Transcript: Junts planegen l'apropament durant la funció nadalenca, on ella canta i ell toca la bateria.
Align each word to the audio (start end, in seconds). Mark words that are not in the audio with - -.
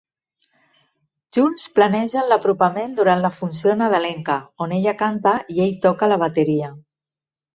Junts 1.37 1.65
planegen 1.79 2.31
l'apropament 2.31 2.95
durant 3.01 3.21
la 3.25 3.31
funció 3.37 3.75
nadalenca, 3.83 4.39
on 4.67 4.73
ella 4.81 4.97
canta 5.05 5.37
i 5.57 5.63
ell 5.67 5.73
toca 5.87 6.13
la 6.15 6.19
bateria. 6.27 6.73